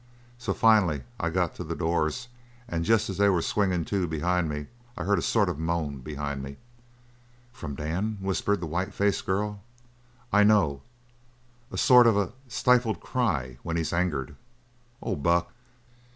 [0.39, 2.27] So finally I got to the doors
[2.67, 4.65] and just as they was swingin' to behind me,
[4.97, 6.57] I heard a sort of a moan behind me"
[7.53, 9.61] "From Dan!" whispered the white faced girl.
[10.33, 10.81] "I know
[11.71, 14.35] a sort of a stifled cry when he's angered!
[15.03, 15.53] Oh, Buck."